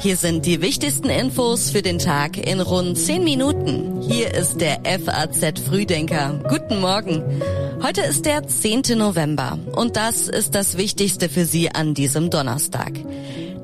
Hier 0.00 0.16
sind 0.16 0.46
die 0.46 0.60
wichtigsten 0.60 1.08
Infos 1.08 1.70
für 1.70 1.82
den 1.82 1.98
Tag 1.98 2.36
in 2.38 2.60
rund 2.60 2.96
10 2.96 3.24
Minuten. 3.24 4.02
Hier 4.02 4.32
ist 4.32 4.60
der 4.60 4.78
FAZ 4.84 5.58
Frühdenker. 5.58 6.40
Guten 6.48 6.80
Morgen. 6.80 7.24
Heute 7.82 8.02
ist 8.02 8.24
der 8.24 8.46
10. 8.46 8.82
November 8.96 9.58
und 9.74 9.96
das 9.96 10.28
ist 10.28 10.54
das 10.54 10.76
Wichtigste 10.76 11.28
für 11.28 11.44
Sie 11.44 11.70
an 11.70 11.94
diesem 11.94 12.30
Donnerstag. 12.30 12.92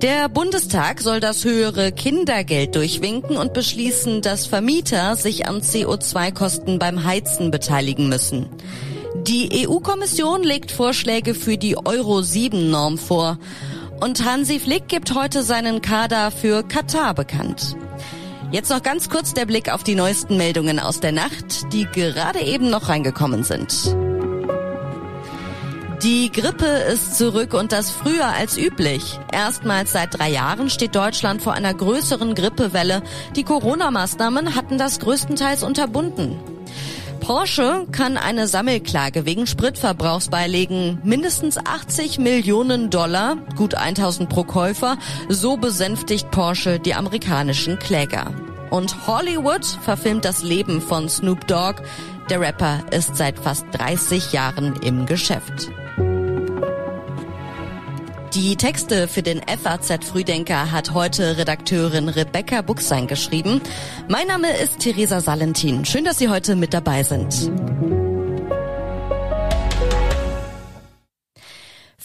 Der 0.03 0.29
Bundestag 0.29 1.01
soll 1.01 1.21
das 1.21 1.45
höhere 1.45 1.93
Kindergeld 1.93 2.75
durchwinken 2.75 3.37
und 3.37 3.53
beschließen, 3.53 4.21
dass 4.21 4.47
Vermieter 4.47 5.15
sich 5.15 5.47
an 5.47 5.61
CO2-Kosten 5.61 6.81
beim 6.81 7.05
Heizen 7.05 7.53
beteiligen 7.53 8.09
müssen. 8.09 8.49
Die 9.27 9.69
EU-Kommission 9.69 10.43
legt 10.43 10.73
Vorschläge 10.73 11.35
für 11.35 11.57
die 11.57 11.77
Euro-7-Norm 11.77 12.99
vor. 12.99 13.39
Und 14.01 14.25
Hansi 14.25 14.59
Flick 14.59 14.89
gibt 14.89 15.15
heute 15.15 15.45
seinen 15.45 15.81
Kader 15.81 16.33
für 16.33 16.65
Katar 16.65 17.15
bekannt. 17.15 17.77
Jetzt 18.51 18.71
noch 18.71 18.83
ganz 18.83 19.09
kurz 19.09 19.33
der 19.33 19.47
Blick 19.47 19.73
auf 19.73 19.85
die 19.85 19.95
neuesten 19.95 20.37
Meldungen 20.37 20.81
aus 20.81 20.99
der 20.99 21.13
Nacht, 21.13 21.73
die 21.73 21.87
gerade 21.87 22.41
eben 22.41 22.69
noch 22.69 22.89
reingekommen 22.89 23.45
sind. 23.45 23.95
Die 26.03 26.33
Grippe 26.33 26.67
ist 26.67 27.17
zurück 27.17 27.55
und 27.55 27.71
das 27.71 27.93
früher 27.93 28.27
als 28.27 28.59
üblich. 28.59 29.21
Erstmals 29.31 29.93
seit 29.93 30.19
drei 30.19 30.31
Jahren 30.31 30.69
steht 30.69 30.97
Deutschland 30.97 31.43
vor 31.43 31.53
einer 31.53 31.73
größeren 31.73 32.35
Grippewelle. 32.35 33.05
Die 33.37 33.45
Corona-Maßnahmen 33.45 34.57
hatten 34.57 34.79
das 34.79 34.99
größtenteils 34.99 35.63
unterbunden. 35.63 36.41
Porsche 37.23 37.87
kann 37.93 38.17
eine 38.17 38.49
Sammelklage 38.49 39.25
wegen 39.25 39.47
Spritverbrauchs 39.47 40.29
beilegen. 40.29 40.99
Mindestens 41.05 41.57
80 41.57 42.19
Millionen 42.19 42.91
Dollar, 42.91 43.37
gut 43.57 43.77
1000 43.77 44.29
pro 44.29 44.43
Käufer. 44.43 44.99
So 45.29 45.57
besänftigt 45.57 46.33
Porsche 46.33 46.81
die 46.81 46.95
amerikanischen 46.95 47.79
Kläger. 47.79 48.35
Und 48.71 49.07
Hollywood 49.07 49.65
verfilmt 49.65 50.25
das 50.25 50.43
Leben 50.43 50.81
von 50.81 51.09
Snoop 51.09 51.47
Dogg. 51.47 51.81
Der 52.29 52.41
Rapper 52.41 52.81
ist 52.91 53.17
seit 53.17 53.39
fast 53.39 53.67
30 53.71 54.33
Jahren 54.33 54.75
im 54.83 55.07
Geschäft. 55.07 55.71
Die 58.35 58.57
Texte 58.57 59.09
für 59.09 59.23
den 59.23 59.43
FAZ 59.43 60.07
Frühdenker 60.07 60.73
hat 60.73 60.95
heute 60.95 61.37
Redakteurin 61.37 62.09
Rebecca 62.09 62.63
Buchsein 62.63 63.07
geschrieben. 63.07 63.61
Mein 64.09 64.27
Name 64.27 64.51
ist 64.57 64.79
Theresa 64.79 65.21
Salentin. 65.21 65.85
Schön, 65.85 66.05
dass 66.05 66.19
Sie 66.19 66.31
heute 66.31 66.57
mit 66.57 66.73
dabei 66.73 67.03
sind. 67.03 67.51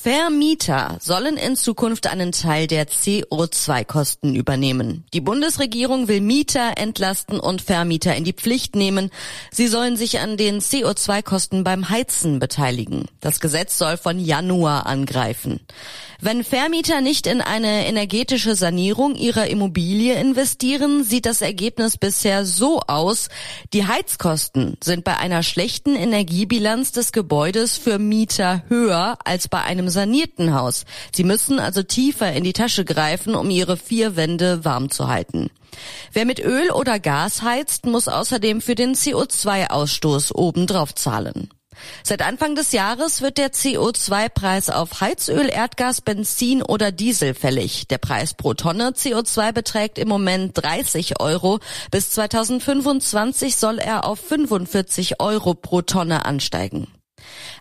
Vermieter 0.08 0.98
sollen 1.02 1.36
in 1.36 1.58
Zukunft 1.58 2.08
einen 2.08 2.32
Teil 2.32 2.68
der 2.68 2.88
CO2-Kosten 2.88 4.36
übernehmen. 4.36 5.04
Die 5.14 5.20
Bundesregierung 5.20 6.08
will 6.08 6.22
Mieter 6.22 6.78
entlasten 6.78 7.42
und 7.42 7.62
Vermieter 7.62 8.16
in 8.16 8.24
die 8.24 8.32
Pflicht 8.32 8.78
nehmen. 8.78 9.12
Sie 9.52 9.68
sollen 9.68 9.98
sich 9.98 10.20
an 10.22 10.38
den 10.38 10.62
CO2-Kosten 10.62 11.66
beim 11.66 11.90
Heizen 11.90 12.40
beteiligen. 12.40 13.10
Das 13.20 13.42
Gesetz 13.42 13.78
soll 13.78 13.98
von 13.98 14.18
Januar 14.18 14.86
angreifen. 14.86 15.60
Wenn 16.20 16.44
Vermieter 16.44 17.02
nicht 17.02 17.28
in 17.28 17.42
eine 17.42 17.86
energetische 17.86 18.56
Sanierung 18.56 19.14
ihrer 19.16 19.48
Immobilie 19.48 20.16
investieren, 20.16 21.04
sieht 21.04 21.28
das 21.28 21.42
Ergebnis 21.42 21.98
bisher 21.98 22.44
so 22.44 22.80
aus. 22.88 23.28
Die 23.74 23.86
Heizkosten 23.86 24.78
sind 24.82 25.04
bei 25.04 25.18
einer 25.18 25.44
schlechten 25.44 25.96
Energiebilanz 25.96 26.92
des 26.92 27.12
Gebäudes 27.12 27.78
für 27.78 28.00
Mieter 28.00 28.64
höher 28.68 29.20
als 29.26 29.48
bei 29.48 29.62
einem 29.62 29.90
sanierten 29.98 30.54
Haus. 30.54 30.86
Sie 31.12 31.24
müssen 31.24 31.60
also 31.60 31.82
tiefer 31.82 32.32
in 32.34 32.44
die 32.44 32.54
Tasche 32.54 32.86
greifen, 32.86 33.34
um 33.34 33.50
ihre 33.50 33.78
vier 33.78 34.16
Wände 34.16 34.64
warm 34.64 34.92
zu 34.92 35.08
halten. 35.08 35.50
Wer 36.14 36.26
mit 36.26 36.40
Öl 36.40 36.70
oder 36.70 37.00
Gas 37.00 37.42
heizt, 37.42 37.88
muss 37.88 38.08
außerdem 38.08 38.62
für 38.62 38.76
den 38.76 38.94
CO2-Ausstoß 38.94 40.34
obendrauf 40.36 40.94
zahlen. 40.94 41.50
Seit 42.04 42.22
Anfang 42.22 42.56
des 42.56 42.74
Jahres 42.74 43.22
wird 43.22 43.40
der 43.40 43.52
CO2-Preis 43.52 44.70
auf 44.70 45.02
Heizöl, 45.02 45.50
Erdgas, 45.50 46.02
Benzin 46.02 46.62
oder 46.62 46.92
Diesel 46.92 47.34
fällig. 47.34 47.88
Der 47.88 47.98
Preis 47.98 48.36
pro 48.36 48.54
Tonne 48.54 48.92
CO2 48.92 49.52
beträgt 49.52 49.98
im 49.98 50.08
Moment 50.08 50.52
30 50.56 51.20
Euro. 51.20 51.60
Bis 51.92 52.12
2025 52.12 53.56
soll 53.56 53.80
er 53.80 54.06
auf 54.06 54.20
45 54.20 55.20
Euro 55.20 55.56
pro 55.56 55.82
Tonne 55.82 56.26
ansteigen. 56.26 56.88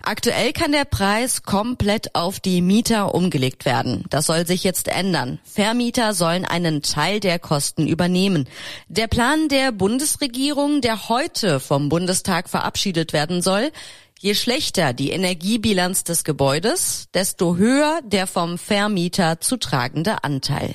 Aktuell 0.09 0.53
kann 0.53 0.71
der 0.71 0.85
Preis 0.85 1.43
komplett 1.43 2.15
auf 2.15 2.39
die 2.39 2.63
Mieter 2.63 3.13
umgelegt 3.13 3.65
werden. 3.65 4.05
Das 4.09 4.27
soll 4.27 4.47
sich 4.47 4.63
jetzt 4.63 4.87
ändern. 4.87 5.41
Vermieter 5.43 6.15
sollen 6.15 6.45
einen 6.45 6.81
Teil 6.81 7.19
der 7.19 7.41
Kosten 7.41 7.89
übernehmen. 7.89 8.49
Der 8.87 9.09
Plan 9.09 9.49
der 9.49 9.73
Bundesregierung, 9.73 10.81
der 10.81 11.09
heute 11.09 11.59
vom 11.59 11.89
Bundestag 11.89 12.49
verabschiedet 12.49 13.13
werden 13.13 13.43
soll, 13.43 13.73
Je 14.19 14.35
schlechter 14.35 14.95
die 14.95 15.11
Energiebilanz 15.11 16.03
des 16.03 16.25
Gebäudes, 16.25 17.09
desto 17.13 17.57
höher 17.57 18.01
der 18.03 18.27
vom 18.27 18.57
Vermieter 18.57 19.41
zu 19.41 19.59
tragende 19.59 20.25
Anteil. 20.25 20.75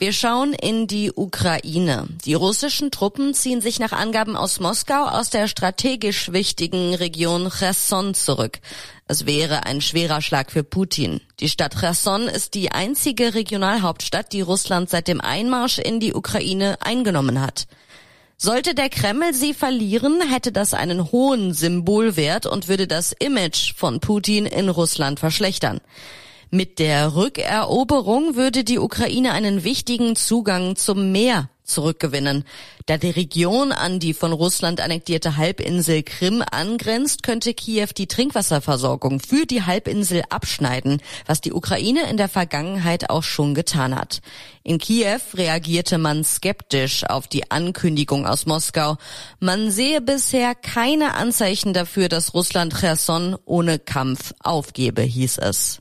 Wir 0.00 0.14
schauen 0.14 0.54
in 0.54 0.86
die 0.86 1.12
Ukraine. 1.14 2.08
Die 2.24 2.32
russischen 2.32 2.90
Truppen 2.90 3.34
ziehen 3.34 3.60
sich 3.60 3.78
nach 3.78 3.92
Angaben 3.92 4.34
aus 4.34 4.58
Moskau 4.58 5.04
aus 5.04 5.28
der 5.28 5.46
strategisch 5.46 6.32
wichtigen 6.32 6.94
Region 6.94 7.50
Cherson 7.50 8.14
zurück. 8.14 8.60
Es 9.08 9.26
wäre 9.26 9.66
ein 9.66 9.82
schwerer 9.82 10.22
Schlag 10.22 10.50
für 10.52 10.64
Putin. 10.64 11.20
Die 11.40 11.50
Stadt 11.50 11.78
Cherson 11.78 12.28
ist 12.28 12.54
die 12.54 12.72
einzige 12.72 13.34
Regionalhauptstadt, 13.34 14.32
die 14.32 14.40
Russland 14.40 14.88
seit 14.88 15.06
dem 15.06 15.20
Einmarsch 15.20 15.76
in 15.76 16.00
die 16.00 16.14
Ukraine 16.14 16.78
eingenommen 16.80 17.42
hat. 17.42 17.66
Sollte 18.38 18.74
der 18.74 18.88
Kreml 18.88 19.34
sie 19.34 19.52
verlieren, 19.52 20.22
hätte 20.26 20.50
das 20.50 20.72
einen 20.72 21.12
hohen 21.12 21.52
Symbolwert 21.52 22.46
und 22.46 22.68
würde 22.68 22.86
das 22.86 23.12
Image 23.12 23.74
von 23.76 24.00
Putin 24.00 24.46
in 24.46 24.70
Russland 24.70 25.20
verschlechtern. 25.20 25.82
Mit 26.52 26.80
der 26.80 27.14
Rückeroberung 27.14 28.34
würde 28.34 28.64
die 28.64 28.80
Ukraine 28.80 29.30
einen 29.30 29.62
wichtigen 29.62 30.16
Zugang 30.16 30.74
zum 30.74 31.12
Meer 31.12 31.48
zurückgewinnen. 31.62 32.42
Da 32.86 32.96
die 32.96 33.10
Region 33.10 33.70
an 33.70 34.00
die 34.00 34.14
von 34.14 34.32
Russland 34.32 34.80
annektierte 34.80 35.36
Halbinsel 35.36 36.02
Krim 36.02 36.42
angrenzt, 36.50 37.22
könnte 37.22 37.54
Kiew 37.54 37.90
die 37.96 38.08
Trinkwasserversorgung 38.08 39.20
für 39.20 39.46
die 39.46 39.62
Halbinsel 39.62 40.24
abschneiden, 40.28 41.00
was 41.24 41.40
die 41.40 41.52
Ukraine 41.52 42.10
in 42.10 42.16
der 42.16 42.28
Vergangenheit 42.28 43.10
auch 43.10 43.22
schon 43.22 43.54
getan 43.54 43.94
hat. 43.94 44.20
In 44.64 44.78
Kiew 44.78 45.20
reagierte 45.34 45.98
man 45.98 46.24
skeptisch 46.24 47.04
auf 47.04 47.28
die 47.28 47.48
Ankündigung 47.52 48.26
aus 48.26 48.46
Moskau. 48.46 48.96
Man 49.38 49.70
sehe 49.70 50.00
bisher 50.00 50.56
keine 50.56 51.14
Anzeichen 51.14 51.74
dafür, 51.74 52.08
dass 52.08 52.34
Russland 52.34 52.74
Cherson 52.76 53.36
ohne 53.44 53.78
Kampf 53.78 54.34
aufgebe, 54.42 55.02
hieß 55.02 55.38
es. 55.38 55.78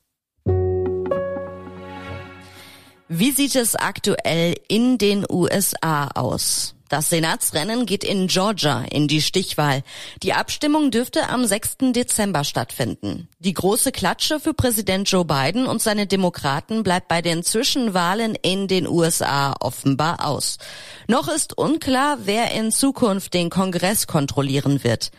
Wie 3.12 3.32
sieht 3.32 3.56
es 3.56 3.76
aktuell 3.76 4.54
in 4.68 5.00
den 5.00 5.26
USA 5.28 6.10
aus? 6.10 6.76
Das 6.90 7.10
Senatsrennen 7.10 7.88
geht 7.88 8.04
in 8.04 8.28
Georgia 8.28 8.84
in 8.84 9.08
die 9.08 9.24
Stichwahl. 9.24 9.82
Die 10.22 10.34
Abstimmung 10.34 10.92
dürfte 10.92 11.28
am 11.28 11.44
6. 11.44 11.78
Dezember 11.92 12.44
stattfinden. 12.44 13.28
Die 13.40 13.56
große 13.56 13.92
Klatsche 13.92 14.40
für 14.40 14.54
Präsident 14.54 15.10
Joe 15.10 15.26
Biden 15.26 15.66
und 15.66 15.82
seine 15.82 16.06
Demokraten 16.06 16.84
bleibt 16.84 17.08
bei 17.08 17.24
den 17.24 17.42
Zwischenwahlen 17.42 18.36
in 18.36 18.68
den 18.68 18.88
USA 18.88 19.56
offenbar 19.60 20.24
aus. 20.24 20.60
Noch 21.08 21.30
ist 21.30 21.58
unklar, 21.58 22.20
wer 22.26 22.52
in 22.52 22.72
Zukunft 22.72 23.34
den 23.34 23.50
Kongress 23.50 24.06
kontrollieren 24.06 24.84
wird. 24.84 25.10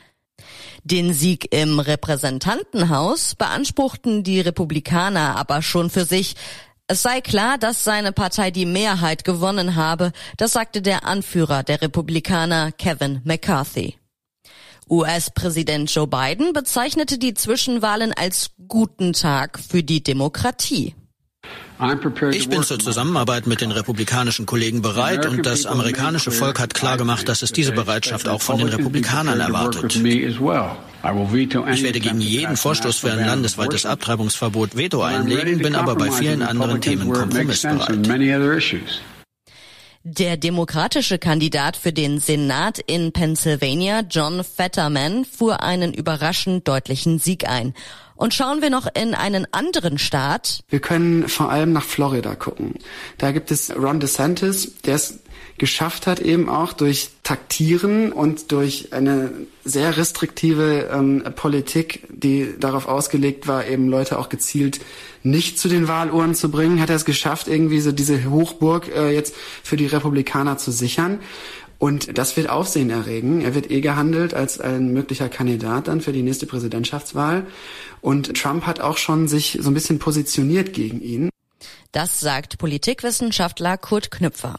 Den 0.85 1.13
Sieg 1.13 1.53
im 1.53 1.81
Repräsentantenhaus 1.81 3.35
beanspruchten 3.35 4.23
die 4.23 4.41
Republikaner 4.41 5.37
aber 5.37 5.61
schon 5.61 5.91
für 5.91 6.05
sich. 6.05 6.37
Es 6.91 7.03
sei 7.03 7.21
klar, 7.21 7.57
dass 7.57 7.85
seine 7.85 8.11
Partei 8.11 8.51
die 8.51 8.67
Mehrheit 8.67 9.23
gewonnen 9.23 9.77
habe, 9.77 10.11
das 10.37 10.55
sagte 10.55 10.83
der 10.83 11.05
Anführer 11.05 11.63
der 11.63 11.83
Republikaner 11.83 12.73
Kevin 12.73 13.21
McCarthy. 13.23 13.95
US-Präsident 14.89 15.89
Joe 15.95 16.09
Biden 16.09 16.53
bezeichnete 16.53 17.17
die 17.17 17.35
Zwischenwahlen 17.35 18.13
als 18.13 18.51
guten 18.67 19.13
Tag 19.13 19.61
für 19.61 19.85
die 19.85 20.03
Demokratie. 20.03 20.97
Ich 22.33 22.49
bin 22.49 22.63
zur 22.63 22.79
Zusammenarbeit 22.79 23.47
mit 23.47 23.63
den 23.63 23.71
republikanischen 23.71 24.45
Kollegen 24.45 24.83
bereit 24.83 25.27
und 25.27 25.47
das 25.47 25.65
amerikanische 25.65 26.31
Volk 26.31 26.61
hat 26.61 26.75
klargemacht, 26.75 27.29
dass 27.29 27.43
es 27.43 27.53
diese 27.53 27.73
Bereitschaft 27.73 28.29
auch 28.29 28.43
von 28.43 28.59
den 28.59 28.69
Republikanern 28.69 29.41
erwartet. 29.41 29.97
Ich 29.97 30.05
werde 31.83 32.01
gegen 32.01 32.21
jeden 32.21 32.57
Vorstoß 32.57 32.99
für 32.99 33.13
ein 33.13 33.25
landesweites 33.25 33.87
Abtreibungsverbot 33.87 34.77
Veto 34.77 35.03
einlegen, 35.03 35.59
bin 35.59 35.75
aber 35.75 35.95
bei 35.97 36.11
vielen 36.11 36.43
anderen 36.43 36.81
Themen 36.81 37.11
kompromissbereit. 37.11 38.07
Der 40.03 40.39
demokratische 40.39 41.19
Kandidat 41.19 41.77
für 41.77 41.93
den 41.93 42.21
Senat 42.21 42.79
in 42.79 43.13
Pennsylvania, 43.13 44.01
John 44.01 44.43
Fetterman, 44.45 45.27
fuhr 45.27 45.63
einen 45.63 45.93
überraschend 45.93 46.67
deutlichen 46.67 47.19
Sieg 47.19 47.47
ein. 47.47 47.75
Und 48.21 48.35
schauen 48.35 48.61
wir 48.61 48.69
noch 48.69 48.87
in 48.93 49.15
einen 49.15 49.47
anderen 49.51 49.97
Staat. 49.97 50.61
Wir 50.69 50.81
können 50.81 51.27
vor 51.27 51.51
allem 51.51 51.73
nach 51.73 51.85
Florida 51.85 52.35
gucken. 52.35 52.75
Da 53.17 53.33
gibt 53.33 53.51
es 53.51 53.75
Ron 53.75 53.99
DeSantis, 53.99 54.77
der 54.83 54.97
es 54.97 55.21
geschafft 55.57 56.07
hat, 56.07 56.21
eben 56.21 56.51
auch 56.51 56.75
durch 56.75 57.13
Taktieren 57.23 58.13
und 58.13 58.53
durch 58.53 58.93
eine 58.93 59.33
sehr 59.65 59.97
restriktive 59.97 60.91
ähm, 60.93 61.25
Politik, 61.35 62.07
die 62.11 62.55
darauf 62.61 62.89
ausgelegt 62.89 63.49
war, 63.49 63.67
eben 63.67 63.89
Leute 63.89 64.19
auch 64.19 64.29
gezielt 64.29 64.81
nicht 65.23 65.59
zu 65.59 65.69
den 65.69 65.89
Wahluhren 65.89 66.35
zu 66.35 66.51
bringen, 66.51 66.81
hat 66.81 66.91
er 66.91 66.97
es 66.97 67.07
geschafft, 67.07 67.49
irgendwie 67.49 67.81
so 67.81 67.91
diese 67.91 68.29
Hochburg 68.29 68.89
äh, 68.95 69.15
jetzt 69.15 69.35
für 69.63 69.77
die 69.77 69.87
Republikaner 69.87 70.59
zu 70.59 70.73
sichern. 70.73 71.21
Und 71.81 72.19
das 72.19 72.37
wird 72.37 72.51
Aufsehen 72.51 72.91
erregen. 72.91 73.41
Er 73.41 73.55
wird 73.55 73.71
eh 73.71 73.81
gehandelt 73.81 74.35
als 74.35 74.61
ein 74.61 74.93
möglicher 74.93 75.31
Kandidat 75.31 75.89
dann 75.89 76.03
für 76.03 76.13
die 76.13 76.23
nächste 76.23 76.45
Präsidentschaftswahl. 76.45 77.47
Und 78.03 78.37
Trump 78.37 78.67
hat 78.67 78.81
auch 78.81 78.99
schon 78.99 79.29
sich 79.29 79.59
so 79.63 79.71
ein 79.71 79.75
bisschen 79.75 79.99
positioniert 79.99 80.75
gegen 80.75 81.01
ihn. 81.01 81.31
Das 81.93 82.21
sagt 82.21 82.59
Politikwissenschaftler 82.59 83.79
Kurt 83.79 84.11
Knüpfer. 84.11 84.57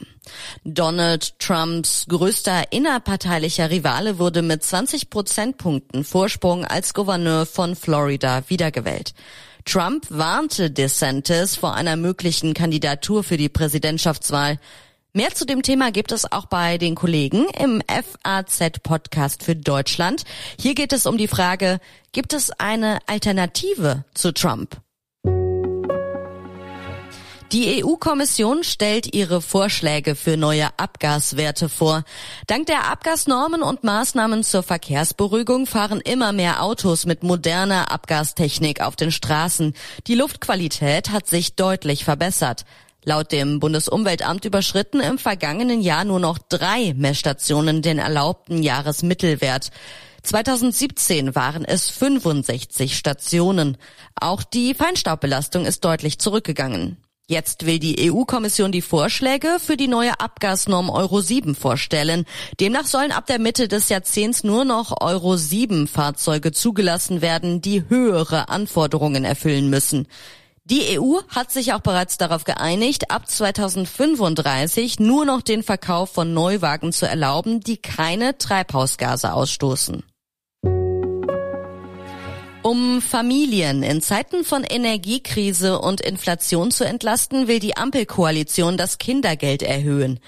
Donald 0.63 1.37
Trumps 1.37 2.07
größter 2.09 2.71
innerparteilicher 2.71 3.69
Rivale 3.69 4.17
wurde 4.17 4.41
mit 4.41 4.63
20 4.63 5.11
Prozentpunkten 5.11 6.03
Vorsprung 6.03 6.65
als 6.65 6.95
Gouverneur 6.95 7.45
von 7.45 7.75
Florida 7.75 8.41
wiedergewählt. 8.47 9.13
Trump 9.63 10.07
warnte 10.09 10.71
DeSantis 10.71 11.55
vor 11.55 11.75
einer 11.75 11.97
möglichen 11.97 12.55
Kandidatur 12.55 13.23
für 13.23 13.37
die 13.37 13.49
Präsidentschaftswahl. 13.49 14.57
Mehr 15.13 15.31
zu 15.33 15.45
dem 15.45 15.61
Thema 15.61 15.91
gibt 15.91 16.13
es 16.13 16.31
auch 16.31 16.45
bei 16.45 16.77
den 16.77 16.95
Kollegen 16.95 17.45
im 17.59 17.81
FAZ-Podcast 17.85 19.43
für 19.43 19.57
Deutschland. 19.57 20.23
Hier 20.57 20.73
geht 20.73 20.93
es 20.93 21.05
um 21.05 21.17
die 21.17 21.27
Frage, 21.27 21.81
gibt 22.13 22.31
es 22.31 22.49
eine 22.51 22.99
Alternative 23.07 24.05
zu 24.13 24.33
Trump? 24.33 24.77
Die 27.51 27.83
EU-Kommission 27.83 28.63
stellt 28.63 29.13
ihre 29.13 29.41
Vorschläge 29.41 30.15
für 30.15 30.37
neue 30.37 30.69
Abgaswerte 30.79 31.67
vor. 31.67 32.05
Dank 32.47 32.67
der 32.67 32.89
Abgasnormen 32.89 33.63
und 33.63 33.83
Maßnahmen 33.83 34.45
zur 34.45 34.63
Verkehrsberuhigung 34.63 35.65
fahren 35.65 35.99
immer 35.99 36.31
mehr 36.31 36.63
Autos 36.63 37.05
mit 37.05 37.21
moderner 37.21 37.91
Abgastechnik 37.91 38.79
auf 38.79 38.95
den 38.95 39.11
Straßen. 39.11 39.73
Die 40.07 40.15
Luftqualität 40.15 41.09
hat 41.09 41.27
sich 41.27 41.57
deutlich 41.57 42.05
verbessert. 42.05 42.63
Laut 43.03 43.31
dem 43.31 43.59
Bundesumweltamt 43.59 44.45
überschritten 44.45 44.99
im 44.99 45.17
vergangenen 45.17 45.81
Jahr 45.81 46.05
nur 46.05 46.19
noch 46.19 46.37
drei 46.37 46.93
Messstationen 46.95 47.81
den 47.81 47.97
erlaubten 47.97 48.61
Jahresmittelwert. 48.61 49.71
2017 50.21 51.33
waren 51.33 51.65
es 51.65 51.89
65 51.89 52.95
Stationen. 52.95 53.77
Auch 54.19 54.43
die 54.43 54.75
Feinstaubbelastung 54.75 55.65
ist 55.65 55.83
deutlich 55.83 56.19
zurückgegangen. 56.19 56.97
Jetzt 57.27 57.65
will 57.65 57.79
die 57.79 58.11
EU-Kommission 58.11 58.71
die 58.71 58.81
Vorschläge 58.81 59.57
für 59.57 59.77
die 59.77 59.87
neue 59.87 60.19
Abgasnorm 60.19 60.89
Euro 60.89 61.21
7 61.21 61.55
vorstellen. 61.55 62.25
Demnach 62.59 62.85
sollen 62.85 63.13
ab 63.13 63.25
der 63.25 63.39
Mitte 63.39 63.67
des 63.67 63.89
Jahrzehnts 63.89 64.43
nur 64.43 64.65
noch 64.65 65.01
Euro 65.01 65.37
7 65.37 65.87
Fahrzeuge 65.87 66.51
zugelassen 66.51 67.21
werden, 67.21 67.61
die 67.61 67.87
höhere 67.87 68.49
Anforderungen 68.49 69.23
erfüllen 69.23 69.69
müssen. 69.69 70.07
Die 70.71 70.97
EU 70.97 71.17
hat 71.27 71.51
sich 71.51 71.73
auch 71.73 71.81
bereits 71.81 72.17
darauf 72.17 72.45
geeinigt, 72.45 73.11
ab 73.11 73.27
2035 73.27 75.01
nur 75.01 75.25
noch 75.25 75.41
den 75.41 75.63
Verkauf 75.63 76.13
von 76.13 76.33
Neuwagen 76.33 76.93
zu 76.93 77.05
erlauben, 77.05 77.59
die 77.59 77.75
keine 77.75 78.37
Treibhausgase 78.37 79.33
ausstoßen. 79.33 80.01
Um 82.63 83.01
Familien 83.01 83.83
in 83.83 84.01
Zeiten 84.01 84.45
von 84.45 84.63
Energiekrise 84.63 85.77
und 85.77 85.99
Inflation 85.99 86.71
zu 86.71 86.85
entlasten, 86.85 87.49
will 87.49 87.59
die 87.59 87.75
Ampelkoalition 87.75 88.77
das 88.77 88.97
Kindergeld 88.97 89.63
erhöhen. 89.63 90.21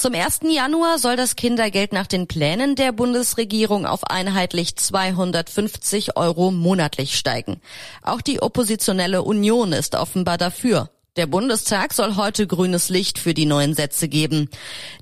Zum 0.00 0.14
1. 0.14 0.40
Januar 0.50 0.98
soll 0.98 1.16
das 1.16 1.36
Kindergeld 1.36 1.92
nach 1.92 2.06
den 2.06 2.26
Plänen 2.26 2.74
der 2.74 2.90
Bundesregierung 2.90 3.84
auf 3.84 4.02
einheitlich 4.04 4.74
250 4.74 6.16
Euro 6.16 6.50
monatlich 6.50 7.18
steigen. 7.18 7.60
Auch 8.00 8.22
die 8.22 8.40
oppositionelle 8.40 9.22
Union 9.22 9.74
ist 9.74 9.94
offenbar 9.94 10.38
dafür. 10.38 10.88
Der 11.16 11.26
Bundestag 11.26 11.92
soll 11.92 12.16
heute 12.16 12.46
grünes 12.46 12.88
Licht 12.88 13.18
für 13.18 13.34
die 13.34 13.44
neuen 13.44 13.74
Sätze 13.74 14.08
geben. 14.08 14.48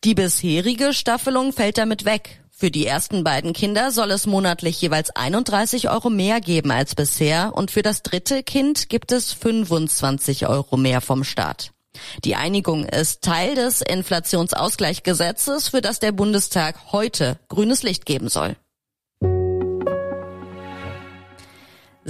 Die 0.03 0.17
bisherige 0.17 0.93
Staffelung 0.93 1.53
fällt 1.53 1.79
damit 1.79 2.05
weg. 2.05 2.43
Für 2.51 2.73
die 2.73 2.85
ersten 2.85 3.23
beiden 3.23 3.53
Kinder 3.53 3.93
soll 3.93 4.11
es 4.11 4.27
monatlich 4.27 4.83
jeweils 4.83 5.11
31 5.11 5.91
Euro 5.91 6.11
mehr 6.11 6.41
geben 6.41 6.73
als 6.73 6.97
bisher 6.97 7.53
und 7.55 7.71
für 7.71 7.83
das 7.83 8.03
dritte 8.03 8.43
Kind 8.43 8.89
gibt 8.89 9.13
es 9.13 9.33
25 9.33 10.49
Euro 10.49 10.77
mehr 10.77 11.01
vom 11.01 11.23
Staat. 11.23 11.71
Die 12.25 12.37
Einigung 12.37 12.85
ist 12.85 13.23
Teil 13.23 13.55
des 13.55 13.81
Inflationsausgleichsgesetzes, 13.81 15.69
für 15.69 15.81
das 15.81 15.99
der 15.99 16.13
Bundestag 16.13 16.93
heute 16.93 17.39
grünes 17.49 17.83
Licht 17.83 18.07
geben 18.07 18.29
soll. 18.29 18.57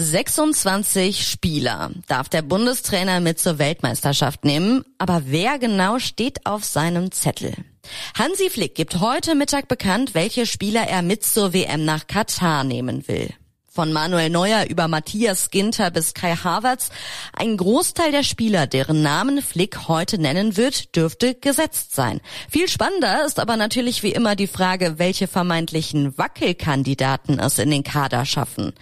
26 0.00 1.26
Spieler 1.26 1.90
darf 2.06 2.28
der 2.28 2.42
Bundestrainer 2.42 3.18
mit 3.18 3.40
zur 3.40 3.58
Weltmeisterschaft 3.58 4.44
nehmen, 4.44 4.84
aber 4.96 5.22
wer 5.26 5.58
genau 5.58 5.98
steht 5.98 6.46
auf 6.46 6.64
seinem 6.64 7.10
Zettel? 7.10 7.52
Hansi 8.16 8.48
Flick 8.48 8.76
gibt 8.76 9.00
heute 9.00 9.34
Mittag 9.34 9.66
bekannt, 9.66 10.14
welche 10.14 10.46
Spieler 10.46 10.86
er 10.86 11.02
mit 11.02 11.24
zur 11.24 11.52
WM 11.52 11.84
nach 11.84 12.06
Katar 12.06 12.62
nehmen 12.62 13.08
will. 13.08 13.34
Von 13.78 13.92
Manuel 13.92 14.28
Neuer 14.28 14.66
über 14.68 14.88
Matthias 14.88 15.50
Ginter 15.50 15.92
bis 15.92 16.12
Kai 16.12 16.34
Havertz. 16.34 16.88
Ein 17.32 17.56
Großteil 17.56 18.10
der 18.10 18.24
Spieler, 18.24 18.66
deren 18.66 19.02
Namen 19.02 19.40
Flick 19.40 19.86
heute 19.86 20.20
nennen 20.20 20.56
wird, 20.56 20.96
dürfte 20.96 21.36
gesetzt 21.36 21.94
sein. 21.94 22.20
Viel 22.50 22.66
spannender 22.66 23.24
ist 23.24 23.38
aber 23.38 23.56
natürlich 23.56 24.02
wie 24.02 24.10
immer 24.10 24.34
die 24.34 24.48
Frage, 24.48 24.98
welche 24.98 25.28
vermeintlichen 25.28 26.18
Wackelkandidaten 26.18 27.38
es 27.38 27.60
in 27.60 27.70
den 27.70 27.84
Kader 27.84 28.24
schaffen. 28.24 28.72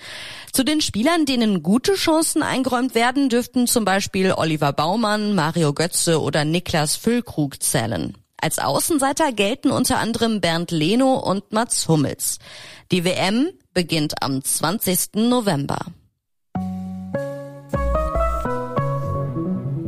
Zu 0.50 0.64
den 0.64 0.80
Spielern, 0.80 1.26
denen 1.26 1.62
gute 1.62 1.92
Chancen 1.92 2.42
eingeräumt 2.42 2.94
werden, 2.94 3.28
dürften 3.28 3.66
zum 3.66 3.84
Beispiel 3.84 4.32
Oliver 4.32 4.72
Baumann, 4.72 5.34
Mario 5.34 5.74
Götze 5.74 6.22
oder 6.22 6.46
Niklas 6.46 6.96
Füllkrug 6.96 7.62
zählen. 7.62 8.16
Als 8.38 8.58
Außenseiter 8.58 9.32
gelten 9.32 9.70
unter 9.72 9.98
anderem 9.98 10.40
Bernd 10.40 10.70
Leno 10.70 11.18
und 11.18 11.52
Mats 11.52 11.86
Hummels. 11.86 12.38
Die 12.92 13.04
WM 13.04 13.50
beginnt 13.76 14.22
am 14.22 14.42
20. 14.42 15.16
November. 15.16 15.76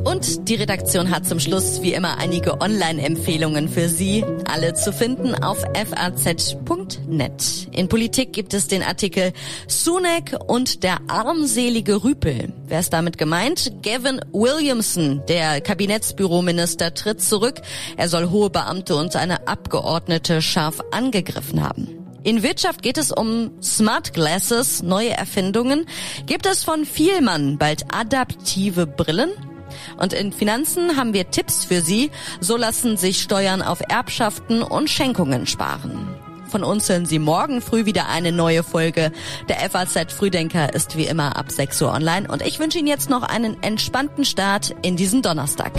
Und 0.05 0.49
die 0.49 0.57
Redaktion 0.57 1.11
hat 1.11 1.27
zum 1.27 1.41
Schluss 1.41 1.81
wie 1.81 1.95
immer 1.95 2.19
einige 2.19 2.61
Online-Empfehlungen 2.61 3.71
für 3.71 3.89
Sie, 3.89 4.27
alle 4.45 4.75
zu 4.75 4.93
finden 4.93 5.35
auf 5.35 5.65
faz.net. 5.75 7.69
In 7.73 7.89
Politik 7.89 8.35
gibt 8.35 8.53
es 8.53 8.69
den 8.69 8.83
Artikel 8.83 9.33
Sunak 9.69 10.37
und 10.47 10.83
der 10.83 10.99
armselige 11.09 12.05
Rüpel. 12.05 12.53
Wer 12.67 12.81
ist 12.81 12.93
damit 12.93 13.17
gemeint? 13.17 13.73
Gavin 13.83 14.21
Williamson, 14.33 15.23
der 15.29 15.63
Kabinettsbürominister, 15.63 16.93
tritt 16.93 17.23
zurück. 17.23 17.63
Er 17.97 18.11
soll 18.11 18.29
hohe 18.29 18.51
Beamte 18.51 18.97
und 18.97 19.17
eine 19.17 19.49
Abgeordnete 19.49 20.43
scharf 20.43 20.83
angegriffen 20.91 21.63
haben. 21.63 21.98
In 22.29 22.43
Wirtschaft 22.43 22.83
geht 22.83 22.99
es 22.99 23.11
um 23.11 23.53
Smart 23.63 24.13
Glasses, 24.13 24.83
neue 24.83 25.13
Erfindungen. 25.13 25.87
Gibt 26.27 26.45
es 26.45 26.63
von 26.63 26.85
Vielmann 26.85 27.57
bald 27.57 27.87
adaptive 27.91 28.87
Brillen? 28.87 29.31
Und 29.97 30.13
in 30.13 30.31
Finanzen 30.31 30.99
haben 30.99 31.15
wir 31.15 31.31
Tipps 31.31 31.65
für 31.65 31.81
Sie. 31.81 32.11
So 32.39 32.59
lassen 32.59 32.99
sich 32.99 33.23
Steuern 33.23 33.63
auf 33.63 33.81
Erbschaften 33.89 34.63
und 34.63 34.91
Schenkungen 34.91 35.47
sparen. 35.47 36.07
Von 36.49 36.65
uns 36.65 36.87
hören 36.91 37.07
Sie 37.07 37.19
morgen 37.19 37.63
früh 37.63 37.87
wieder 37.87 38.11
eine 38.11 38.31
neue 38.31 38.63
Folge. 38.63 39.11
Der 39.49 39.57
FAZ 39.71 40.13
Frühdenker 40.13 40.75
ist 40.75 40.99
wie 40.99 41.07
immer 41.07 41.35
ab 41.35 41.51
6 41.51 41.81
Uhr 41.81 41.95
online 41.95 42.29
und 42.31 42.43
ich 42.43 42.59
wünsche 42.59 42.79
Ihnen 42.79 42.89
jetzt 42.89 43.09
noch 43.09 43.23
einen 43.23 43.63
entspannten 43.63 44.27
Start 44.27 44.77
in 44.83 44.97
diesen 44.97 45.23
Donnerstag. 45.23 45.73